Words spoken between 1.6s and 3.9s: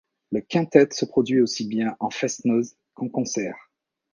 bien en fest-noz qu'en concert.